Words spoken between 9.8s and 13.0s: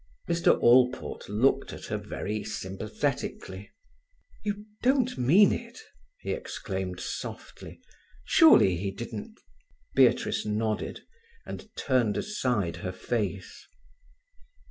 Beatrice nodded, and turned aside her